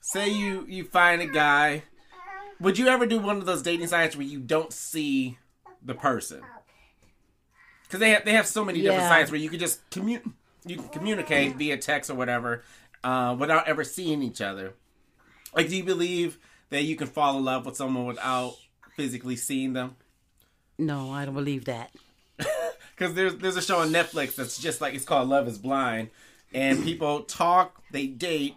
Say 0.00 0.28
you 0.30 0.64
you 0.68 0.84
find 0.84 1.20
a 1.20 1.26
guy. 1.26 1.82
Would 2.60 2.78
you 2.78 2.88
ever 2.88 3.06
do 3.06 3.18
one 3.18 3.38
of 3.38 3.46
those 3.46 3.62
dating 3.62 3.86
sites 3.86 4.16
where 4.16 4.26
you 4.26 4.40
don't 4.40 4.72
see 4.72 5.38
the 5.84 5.94
person? 5.94 6.42
Because 7.84 8.00
they 8.00 8.10
have 8.10 8.24
they 8.24 8.32
have 8.32 8.46
so 8.46 8.64
many 8.64 8.80
different 8.80 9.02
Yeah. 9.02 9.08
sites 9.08 9.30
where 9.30 9.40
you 9.40 9.48
could 9.48 9.60
just 9.60 9.88
commu- 9.90 10.32
you 10.66 10.76
can 10.76 10.88
communicate 10.88 11.56
via 11.56 11.76
text 11.78 12.10
or 12.10 12.14
whatever 12.14 12.64
uh, 13.04 13.36
without 13.38 13.68
ever 13.68 13.84
seeing 13.84 14.22
each 14.22 14.40
other. 14.40 14.74
Like, 15.54 15.68
do 15.68 15.76
you 15.76 15.84
believe 15.84 16.38
that 16.70 16.82
you 16.82 16.96
can 16.96 17.06
fall 17.06 17.38
in 17.38 17.44
love 17.44 17.64
with 17.64 17.76
someone 17.76 18.06
without 18.06 18.56
physically 18.96 19.36
seeing 19.36 19.72
them? 19.72 19.96
No, 20.76 21.10
I 21.10 21.24
don't 21.24 21.34
believe 21.34 21.64
that. 21.66 21.92
Because 22.96 23.14
there's 23.14 23.36
there's 23.36 23.56
a 23.56 23.62
show 23.62 23.78
on 23.78 23.90
Netflix 23.90 24.34
that's 24.34 24.58
just 24.58 24.80
like 24.80 24.92
it's 24.92 25.04
called 25.04 25.28
Love 25.28 25.46
Is 25.46 25.56
Blind, 25.56 26.08
and 26.52 26.82
people 26.82 27.20
talk, 27.20 27.80
they 27.92 28.08
date 28.08 28.56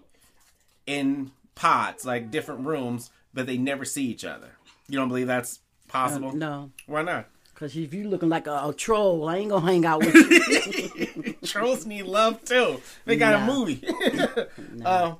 in 0.88 1.30
pods, 1.54 2.06
like 2.06 2.32
different 2.32 2.66
rooms, 2.66 3.12
but 3.34 3.46
they 3.46 3.58
never 3.58 3.86
see 3.86 4.06
each 4.06 4.26
other. 4.26 4.52
You 4.90 4.98
don't 5.00 5.08
believe 5.08 5.28
that's 5.28 5.60
possible? 5.88 6.34
No, 6.36 6.72
Why 6.86 7.02
not? 7.04 7.28
because 7.54 7.76
if 7.78 7.94
you 7.94 8.08
looking 8.10 8.30
like 8.30 8.48
a, 8.48 8.70
a 8.70 8.74
troll, 8.76 9.30
I 9.30 9.38
ain't 9.38 9.50
gonna 9.52 9.66
hang 9.66 9.86
out 9.86 10.00
with 10.04 10.16
you. 10.16 11.36
Trolls 11.46 11.86
need 11.86 12.04
love 12.06 12.44
too. 12.44 12.82
They 13.06 13.16
got 13.18 13.36
a 13.36 13.46
No. 13.46 13.54
movie. 13.54 13.84
uh, 14.86 15.16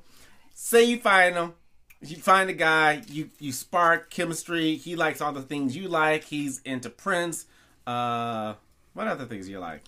say 0.54 0.82
you 0.84 0.98
find 0.98 1.36
them, 1.36 1.54
you 2.00 2.16
find 2.16 2.50
a 2.50 2.52
guy, 2.52 3.02
you 3.08 3.30
you 3.38 3.52
spark 3.52 4.10
chemistry. 4.10 4.74
He 4.76 4.96
likes 4.96 5.20
all 5.20 5.32
the 5.32 5.42
things 5.42 5.76
you 5.76 5.86
like. 5.88 6.24
He's 6.24 6.60
into 6.64 6.90
Prince. 6.90 7.46
Uh, 7.86 8.54
what 8.94 9.06
other 9.06 9.24
things 9.26 9.48
you 9.48 9.60
like? 9.60 9.82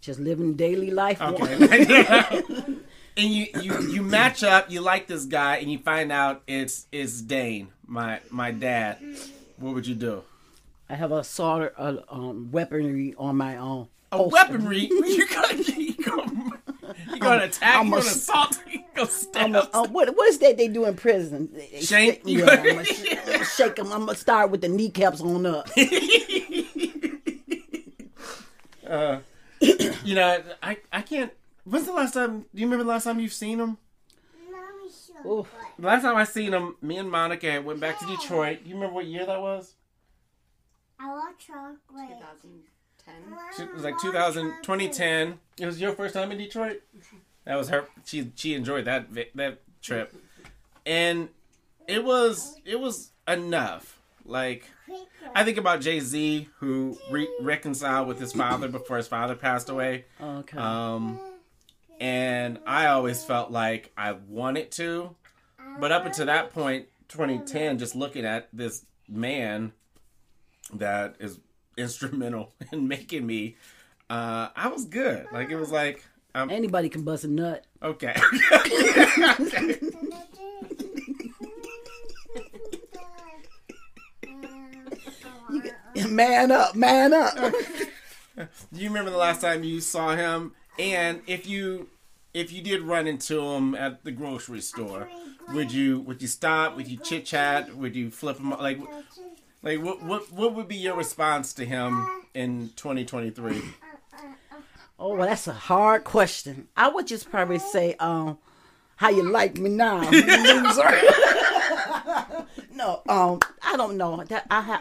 Just 0.00 0.18
living 0.18 0.54
daily 0.54 0.90
life. 0.90 1.20
Okay. 1.22 2.75
And 3.16 3.28
you, 3.30 3.46
you 3.62 3.80
you 3.90 4.02
match 4.02 4.42
up. 4.42 4.70
You 4.70 4.80
like 4.80 5.06
this 5.06 5.24
guy, 5.24 5.56
and 5.56 5.70
you 5.70 5.78
find 5.78 6.12
out 6.12 6.42
it's 6.46 6.86
it's 6.92 7.20
Dane, 7.20 7.68
my 7.86 8.20
my 8.30 8.50
dad. 8.50 8.98
What 9.58 9.74
would 9.74 9.86
you 9.86 9.94
do? 9.94 10.22
I 10.88 10.94
have 10.94 11.10
a 11.12 11.16
of 11.18 11.72
uh, 11.76 11.96
um, 12.08 12.50
weaponry 12.52 13.14
on 13.18 13.36
my 13.36 13.56
own. 13.56 13.88
A 14.12 14.22
weaponry? 14.22 14.88
You 14.90 15.26
gonna 15.28 15.54
you 15.62 15.94
gonna, 16.04 16.60
you 17.12 17.18
gonna 17.18 17.44
attack? 17.50 17.76
I'm 17.76 17.86
you 17.86 17.90
gonna 17.92 18.04
assault? 18.04 18.62
You 18.72 18.80
gonna 18.94 19.08
stab? 19.10 19.54
A, 19.54 19.76
uh, 19.76 19.86
what 19.88 20.14
what 20.16 20.28
is 20.28 20.38
that 20.38 20.56
they 20.56 20.68
do 20.68 20.84
in 20.84 20.94
prison? 20.94 21.48
They- 21.52 21.80
they 21.80 21.80
Yeah, 22.24 22.46
I'm 22.50 22.62
gonna, 22.64 22.84
sh- 22.84 23.04
I'm 23.10 23.26
gonna 23.32 23.44
shake 23.44 23.76
them. 23.76 23.92
I'm 23.92 24.00
gonna 24.06 24.14
start 24.14 24.50
with 24.50 24.60
the 24.60 24.68
kneecaps 24.68 25.20
on 25.20 25.44
up. 25.46 25.68
you 29.60 30.14
know, 30.14 30.42
I 30.62 30.76
I 30.92 31.00
can't. 31.02 31.32
When's 31.66 31.86
the 31.86 31.92
last 31.92 32.14
time? 32.14 32.42
Do 32.54 32.60
you 32.60 32.66
remember 32.66 32.84
the 32.84 32.90
last 32.90 33.04
time 33.04 33.18
you've 33.20 33.32
seen 33.32 33.58
him? 33.58 33.76
Ooh, 35.24 35.44
The 35.78 35.86
last 35.86 36.02
time 36.02 36.14
I 36.16 36.22
seen 36.24 36.52
him, 36.52 36.76
me 36.80 36.98
and 36.98 37.10
Monica 37.10 37.60
went 37.60 37.80
back 37.80 37.98
to 37.98 38.06
Detroit. 38.06 38.60
You 38.64 38.74
remember 38.74 38.94
what 38.94 39.06
year 39.06 39.26
that 39.26 39.40
was? 39.40 39.74
I 41.00 41.08
want 41.08 41.36
chocolate. 41.38 42.08
2010. 43.04 43.66
It 43.68 43.74
was 43.74 43.82
like 43.82 43.98
2000, 43.98 44.44
2010. 44.62 45.40
It 45.58 45.66
was 45.66 45.80
your 45.80 45.92
first 45.92 46.14
time 46.14 46.30
in 46.30 46.38
Detroit. 46.38 46.82
That 47.44 47.56
was 47.56 47.68
her. 47.70 47.86
She 48.04 48.30
she 48.36 48.54
enjoyed 48.54 48.84
that 48.84 49.06
that 49.34 49.60
trip, 49.82 50.14
and 50.84 51.28
it 51.88 52.04
was 52.04 52.60
it 52.64 52.78
was 52.80 53.10
enough. 53.26 53.98
Like 54.24 54.68
I 55.34 55.44
think 55.44 55.56
about 55.56 55.80
Jay 55.80 56.00
Z 56.00 56.48
who 56.58 56.98
re- 57.10 57.28
reconciled 57.40 58.08
with 58.08 58.18
his 58.20 58.32
father 58.32 58.68
before 58.68 58.96
his 58.96 59.06
father 59.08 59.34
passed 59.36 59.68
away. 59.68 60.04
okay. 60.20 60.58
Um, 60.58 61.20
and 62.00 62.58
I 62.66 62.86
always 62.86 63.24
felt 63.24 63.50
like 63.50 63.92
I 63.96 64.12
wanted 64.12 64.70
to, 64.72 65.14
but 65.80 65.92
up 65.92 66.06
until 66.06 66.26
that 66.26 66.52
point, 66.52 66.86
2010, 67.08 67.78
just 67.78 67.94
looking 67.94 68.24
at 68.24 68.48
this 68.52 68.84
man 69.08 69.72
that 70.74 71.16
is 71.20 71.38
instrumental 71.76 72.52
in 72.72 72.88
making 72.88 73.26
me, 73.26 73.56
uh, 74.10 74.48
I 74.54 74.68
was 74.68 74.84
good. 74.84 75.26
Like 75.32 75.50
it 75.50 75.56
was 75.56 75.70
like, 75.70 76.04
um, 76.34 76.50
Anybody 76.50 76.88
can 76.88 77.02
bust 77.02 77.24
a 77.24 77.28
nut. 77.28 77.64
okay. 77.82 78.14
Man 86.08 86.52
up, 86.52 86.74
man 86.74 87.14
up. 87.14 87.34
Do 88.36 88.46
you 88.72 88.88
remember 88.88 89.10
the 89.10 89.16
last 89.16 89.40
time 89.40 89.64
you 89.64 89.80
saw 89.80 90.14
him? 90.14 90.52
And 90.78 91.22
if 91.26 91.46
you 91.46 91.88
if 92.34 92.52
you 92.52 92.60
did 92.62 92.82
run 92.82 93.06
into 93.06 93.40
him 93.40 93.74
at 93.74 94.04
the 94.04 94.12
grocery 94.12 94.60
store, 94.60 95.08
would 95.52 95.72
you 95.72 96.00
would 96.00 96.20
you 96.20 96.28
stop? 96.28 96.76
Would 96.76 96.88
you 96.88 96.98
chit 96.98 97.24
chat? 97.24 97.74
Would 97.76 97.96
you 97.96 98.10
flip 98.10 98.38
him 98.38 98.50
like 98.50 98.78
like 99.62 99.82
what 99.82 100.02
what 100.02 100.32
what 100.32 100.54
would 100.54 100.68
be 100.68 100.76
your 100.76 100.96
response 100.96 101.52
to 101.54 101.64
him 101.64 102.06
in 102.34 102.70
2023? 102.76 103.62
Oh, 104.98 105.14
well, 105.14 105.28
that's 105.28 105.46
a 105.46 105.52
hard 105.52 106.04
question. 106.04 106.68
I 106.74 106.88
would 106.88 107.06
just 107.06 107.30
probably 107.30 107.58
say, 107.58 107.96
um, 108.00 108.38
how 108.96 109.10
you 109.10 109.30
like 109.30 109.58
me 109.58 109.68
now, 109.68 110.00
loser? 110.10 110.90
no, 112.72 113.02
um, 113.06 113.40
I 113.62 113.76
don't 113.76 113.98
know. 113.98 114.24
That 114.24 114.46
I 114.50 114.62
have, 114.62 114.80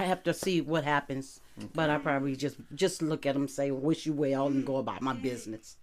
I 0.00 0.04
have 0.04 0.22
to 0.24 0.34
see 0.34 0.60
what 0.60 0.84
happens. 0.84 1.40
But 1.74 1.88
I 1.88 1.98
probably 1.98 2.36
just 2.36 2.56
just 2.74 3.00
look 3.00 3.24
at 3.24 3.34
him, 3.34 3.48
say, 3.48 3.70
"Wish 3.70 4.04
you 4.04 4.12
well," 4.12 4.46
and 4.46 4.64
go 4.66 4.76
about 4.76 5.00
my 5.00 5.14
business. 5.14 5.76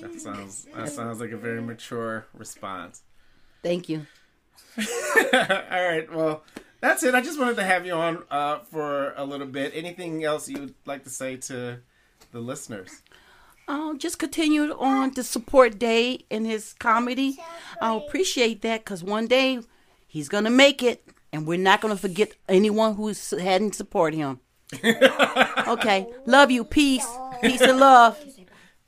That 0.00 0.18
sounds 0.20 0.66
that 0.74 0.88
sounds 0.88 1.20
like 1.20 1.32
a 1.32 1.36
very 1.36 1.60
mature 1.60 2.26
response. 2.32 3.02
Thank 3.62 3.88
you. 3.88 4.06
All 4.78 4.84
right, 5.70 6.06
well. 6.12 6.44
That's 6.80 7.02
it. 7.02 7.14
I 7.14 7.22
just 7.22 7.38
wanted 7.40 7.56
to 7.56 7.64
have 7.64 7.86
you 7.86 7.94
on 7.94 8.22
uh, 8.30 8.58
for 8.58 9.14
a 9.16 9.24
little 9.24 9.46
bit. 9.46 9.72
Anything 9.74 10.22
else 10.24 10.46
you 10.46 10.60
would 10.60 10.74
like 10.84 11.04
to 11.04 11.10
say 11.10 11.36
to 11.36 11.80
the 12.32 12.38
listeners? 12.38 13.02
Um, 13.66 13.98
just 13.98 14.18
continue 14.18 14.72
on 14.78 15.10
to 15.14 15.24
support 15.24 15.78
Day 15.78 16.26
in 16.30 16.44
his 16.44 16.74
comedy. 16.74 17.38
I 17.80 17.96
appreciate 17.96 18.60
that 18.62 18.84
because 18.84 19.02
one 19.02 19.26
day 19.26 19.60
he's 20.06 20.28
gonna 20.28 20.50
make 20.50 20.82
it, 20.82 21.02
and 21.36 21.46
we're 21.46 21.58
not 21.58 21.82
gonna 21.82 21.96
forget 21.96 22.32
anyone 22.48 22.94
who 22.94 23.12
hadn't 23.38 23.74
supported 23.74 24.16
him. 24.16 24.40
okay, 25.68 26.06
love 26.24 26.50
you. 26.50 26.64
Peace, 26.64 27.06
peace 27.42 27.60
and 27.60 27.78
love. 27.78 28.18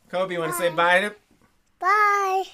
Kobe, 0.08 0.32
you 0.32 0.40
want 0.40 0.52
to 0.52 0.58
say 0.58 0.70
bye 0.70 1.00
to 1.02 1.14
Bye. 1.78 2.44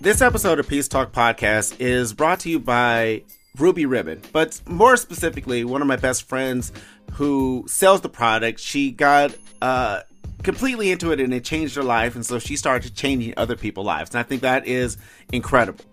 This 0.00 0.22
episode 0.22 0.60
of 0.60 0.66
Peace 0.66 0.88
Talk 0.88 1.12
Podcast 1.12 1.76
is 1.78 2.14
brought 2.14 2.40
to 2.40 2.48
you 2.48 2.58
by 2.58 3.22
Ruby 3.58 3.84
Ribbon, 3.84 4.22
but 4.32 4.60
more 4.66 4.96
specifically, 4.96 5.64
one 5.64 5.82
of 5.82 5.88
my 5.88 5.96
best 5.96 6.26
friends 6.26 6.72
who 7.12 7.64
sells 7.68 8.00
the 8.00 8.08
product. 8.08 8.60
She 8.60 8.92
got 8.92 9.34
uh, 9.60 10.00
completely 10.46 10.90
into 10.92 11.12
it 11.12 11.20
and 11.20 11.34
it 11.34 11.44
changed 11.44 11.74
her 11.74 11.82
life. 11.82 12.14
And 12.14 12.24
so 12.24 12.38
she 12.38 12.56
started 12.56 12.94
changing 12.94 13.34
other 13.36 13.56
people's 13.56 13.86
lives. 13.86 14.10
And 14.10 14.20
I 14.20 14.22
think 14.22 14.40
that 14.42 14.66
is 14.66 14.96
incredible. 15.32 15.84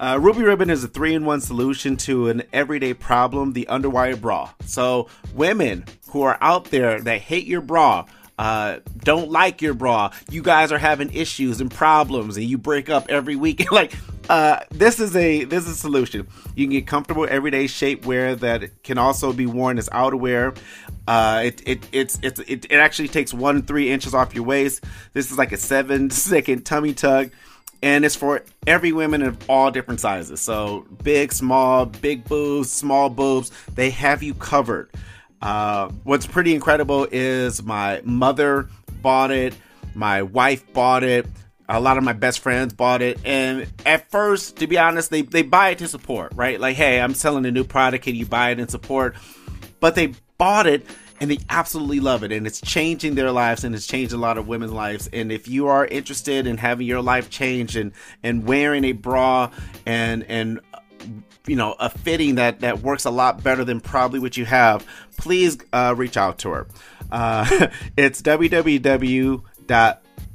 Uh, 0.00 0.18
Ruby 0.20 0.42
Ribbon 0.42 0.70
is 0.70 0.82
a 0.82 0.88
three 0.88 1.14
in 1.14 1.24
one 1.24 1.40
solution 1.40 1.96
to 1.98 2.28
an 2.28 2.42
everyday 2.52 2.94
problem 2.94 3.52
the 3.52 3.68
underwire 3.70 4.20
bra. 4.20 4.50
So, 4.64 5.08
women 5.32 5.84
who 6.08 6.22
are 6.22 6.36
out 6.40 6.64
there 6.64 7.00
that 7.00 7.20
hate 7.20 7.46
your 7.46 7.60
bra, 7.60 8.06
uh, 8.36 8.78
don't 9.04 9.30
like 9.30 9.62
your 9.62 9.74
bra, 9.74 10.10
you 10.28 10.42
guys 10.42 10.72
are 10.72 10.78
having 10.78 11.12
issues 11.12 11.60
and 11.60 11.70
problems, 11.70 12.36
and 12.36 12.46
you 12.46 12.58
break 12.58 12.90
up 12.90 13.10
every 13.10 13.36
week. 13.36 13.70
like, 13.70 13.92
uh, 14.28 14.60
this 14.70 15.00
is 15.00 15.14
a 15.16 15.44
this 15.44 15.64
is 15.64 15.70
a 15.70 15.76
solution. 15.76 16.28
You 16.54 16.66
can 16.66 16.72
get 16.72 16.86
comfortable 16.86 17.26
everyday 17.28 17.64
shapewear 17.64 18.38
that 18.40 18.82
can 18.82 18.98
also 18.98 19.32
be 19.32 19.46
worn 19.46 19.78
as 19.78 19.88
outerwear. 19.90 20.56
Uh, 21.06 21.42
it, 21.44 21.62
it 21.66 21.88
it's 21.92 22.18
it's 22.22 22.40
it, 22.40 22.66
it 22.66 22.76
actually 22.76 23.08
takes 23.08 23.34
one 23.34 23.62
three 23.62 23.90
inches 23.90 24.14
off 24.14 24.34
your 24.34 24.44
waist. 24.44 24.84
This 25.12 25.30
is 25.30 25.38
like 25.38 25.52
a 25.52 25.56
seven 25.56 26.10
second 26.10 26.64
tummy 26.64 26.94
tuck 26.94 27.30
and 27.82 28.04
it's 28.04 28.14
for 28.14 28.44
every 28.66 28.92
woman 28.92 29.22
of 29.22 29.38
all 29.50 29.70
different 29.70 30.00
sizes. 30.00 30.40
So 30.40 30.86
big, 31.02 31.32
small, 31.32 31.86
big 31.86 32.24
boobs, 32.24 32.70
small 32.70 33.10
boobs, 33.10 33.50
they 33.74 33.90
have 33.90 34.22
you 34.22 34.34
covered. 34.34 34.90
Uh, 35.40 35.90
what's 36.04 36.26
pretty 36.26 36.54
incredible 36.54 37.08
is 37.10 37.62
my 37.62 38.00
mother 38.04 38.68
bought 39.02 39.32
it, 39.32 39.54
my 39.94 40.22
wife 40.22 40.72
bought 40.72 41.02
it, 41.02 41.26
a 41.68 41.80
lot 41.80 41.98
of 41.98 42.04
my 42.04 42.12
best 42.12 42.40
friends 42.40 42.72
bought 42.74 43.02
it, 43.02 43.18
and 43.24 43.66
at 43.86 44.10
first, 44.10 44.56
to 44.56 44.66
be 44.66 44.78
honest, 44.78 45.10
they 45.10 45.22
they 45.22 45.42
buy 45.42 45.70
it 45.70 45.78
to 45.78 45.88
support, 45.88 46.32
right? 46.34 46.60
Like, 46.60 46.76
hey, 46.76 47.00
I'm 47.00 47.14
selling 47.14 47.46
a 47.46 47.50
new 47.50 47.64
product, 47.64 48.04
can 48.04 48.14
you 48.14 48.26
buy 48.26 48.50
it 48.50 48.60
and 48.60 48.70
support? 48.70 49.16
But 49.80 49.94
they 49.94 50.14
bought 50.38 50.66
it 50.66 50.86
and 51.22 51.30
they 51.30 51.38
absolutely 51.48 52.00
love 52.00 52.24
it 52.24 52.32
and 52.32 52.48
it's 52.48 52.60
changing 52.60 53.14
their 53.14 53.30
lives 53.30 53.62
and 53.62 53.76
it's 53.76 53.86
changed 53.86 54.12
a 54.12 54.16
lot 54.16 54.38
of 54.38 54.48
women's 54.48 54.72
lives 54.72 55.08
and 55.12 55.30
if 55.30 55.46
you 55.46 55.68
are 55.68 55.86
interested 55.86 56.48
in 56.48 56.56
having 56.56 56.84
your 56.84 57.00
life 57.00 57.30
change 57.30 57.76
and 57.76 57.92
and 58.24 58.44
wearing 58.44 58.82
a 58.82 58.90
bra 58.90 59.48
and 59.86 60.24
and 60.24 60.58
you 61.46 61.54
know 61.54 61.76
a 61.78 61.88
fitting 61.88 62.34
that 62.34 62.58
that 62.58 62.80
works 62.80 63.04
a 63.04 63.10
lot 63.10 63.40
better 63.44 63.64
than 63.64 63.80
probably 63.80 64.18
what 64.18 64.36
you 64.36 64.44
have 64.44 64.84
please 65.16 65.58
uh, 65.72 65.94
reach 65.96 66.16
out 66.16 66.38
to 66.38 66.50
her 66.50 66.66
uh, 67.12 67.68
it's 67.96 68.20
www 68.20 69.42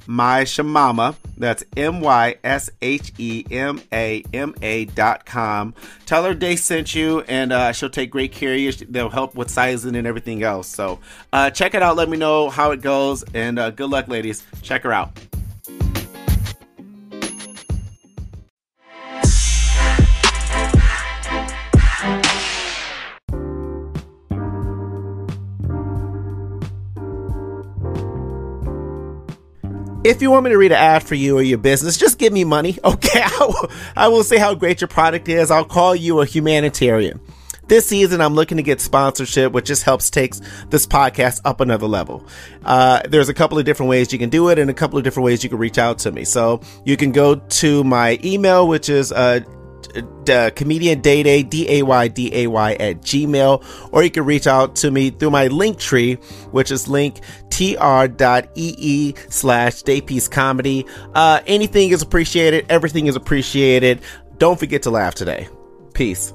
my 0.08 0.44
Shemama. 0.44 1.16
That's 1.38 1.64
M 1.76 2.02
Y 2.02 2.36
S 2.44 2.70
H 2.82 3.14
E 3.18 3.46
M 3.52 3.82
A 3.94 4.24
M 4.34 4.56
A 4.62 4.86
dot 4.86 5.26
com. 5.26 5.76
Tell 6.06 6.24
her 6.24 6.34
they 6.34 6.56
sent 6.56 6.96
you, 6.96 7.22
and 7.22 7.52
uh, 7.52 7.72
she'll 7.74 7.90
take 7.90 8.10
great 8.10 8.32
care 8.32 8.54
of 8.54 8.60
you. 8.60 8.72
They'll 8.72 9.10
help 9.10 9.36
with 9.36 9.52
sizing 9.52 9.96
and 9.96 10.08
everything 10.08 10.42
else. 10.44 10.68
So 10.68 11.00
uh, 11.32 11.52
check 11.52 11.76
it 11.76 11.84
out. 11.84 11.96
Let 11.96 12.10
me 12.10 12.18
know 12.18 12.50
how 12.50 12.72
it 12.72 12.82
goes, 12.82 13.24
and 13.34 13.60
uh, 13.60 13.70
good 13.70 13.90
luck, 13.90 14.08
ladies. 14.08 14.44
Check 14.62 14.84
her 14.84 14.92
out. 14.92 15.37
If 30.08 30.22
you 30.22 30.32
want 30.32 30.46
me 30.46 30.52
to 30.52 30.58
read 30.58 30.72
an 30.72 30.78
ad 30.78 31.04
for 31.04 31.16
you 31.16 31.38
or 31.38 31.42
your 31.42 31.58
business, 31.58 31.98
just 31.98 32.18
give 32.18 32.32
me 32.32 32.46
money, 32.46 32.78
okay? 32.86 33.22
I 33.22 33.46
will, 33.46 33.72
I 33.94 34.08
will 34.08 34.24
say 34.24 34.38
how 34.38 34.56
great 34.56 34.80
your 34.80 34.88
product 34.88 35.28
is. 35.28 35.52
I'll 35.52 35.66
call 35.66 35.94
you 35.98 36.22
a 36.22 36.26
humanitarian. 36.26 37.20
This 37.68 37.88
season, 37.88 38.22
I'm 38.22 38.34
looking 38.34 38.56
to 38.56 38.64
get 38.64 38.80
sponsorship, 38.80 39.52
which 39.52 39.66
just 39.66 39.84
helps 39.84 40.10
takes 40.10 40.40
this 40.70 40.88
podcast 40.88 41.42
up 41.44 41.60
another 41.60 41.88
level. 41.88 42.26
Uh, 42.64 43.02
there's 43.10 43.28
a 43.28 43.34
couple 43.34 43.60
of 43.60 43.66
different 43.66 43.90
ways 43.90 44.14
you 44.14 44.18
can 44.18 44.30
do 44.30 44.48
it, 44.48 44.58
and 44.58 44.70
a 44.70 44.74
couple 44.74 44.98
of 44.98 45.04
different 45.04 45.26
ways 45.26 45.44
you 45.44 45.50
can 45.50 45.60
reach 45.60 45.78
out 45.78 46.00
to 46.00 46.12
me. 46.14 46.24
So 46.24 46.62
you 46.86 46.96
can 46.96 47.12
go 47.12 47.36
to 47.36 47.84
my 47.84 48.18
email, 48.24 48.66
which 48.66 48.88
is 48.88 49.12
uh, 49.12 49.42
uh, 50.30 50.50
comedian 50.56 51.02
day 51.02 51.24
day 51.24 51.44
d-a-y-d-a-y 51.44 52.74
at 52.74 53.02
gmail 53.02 53.90
or 53.92 54.04
you 54.04 54.12
can 54.12 54.26
reach 54.26 54.48
out 54.48 54.76
to 54.76 54.92
me 54.92 55.10
through 55.10 55.32
my 55.32 55.48
link 55.48 55.80
tree 55.80 56.16
which 56.52 56.72
is 56.72 56.88
link 56.88 57.22
tr.ee 57.50 59.14
slash 59.30 59.84
daypeace 59.84 60.30
comedy. 60.30 60.86
Uh, 61.16 61.40
anything 61.48 61.90
is 61.90 62.04
appreciated. 62.04 62.66
Everything 62.70 63.08
is 63.08 63.16
appreciated. 63.16 64.02
Don't 64.38 64.60
forget 64.60 64.84
to 64.84 64.92
laugh 64.92 65.16
today. 65.16 65.48
Peace 65.94 66.34